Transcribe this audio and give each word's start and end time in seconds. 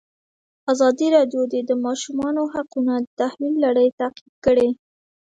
ازادي 0.71 1.07
راډیو 1.15 1.41
د 1.53 1.55
د 1.69 1.71
ماشومانو 1.85 2.41
حقونه 2.53 2.93
د 3.01 3.07
تحول 3.19 3.53
لړۍ 3.65 3.87
تعقیب 3.99 4.33
کړې. 4.45 4.69